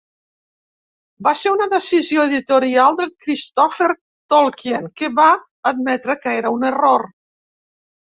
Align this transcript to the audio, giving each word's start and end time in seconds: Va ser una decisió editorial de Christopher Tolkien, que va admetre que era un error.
Va 1.25 1.33
ser 1.41 1.49
una 1.55 1.65
decisió 1.73 2.23
editorial 2.29 2.97
de 3.01 3.05
Christopher 3.25 3.89
Tolkien, 4.35 4.87
que 5.03 5.11
va 5.21 5.27
admetre 5.73 6.17
que 6.25 6.35
era 6.39 6.53
un 6.57 6.67
error. 6.71 7.05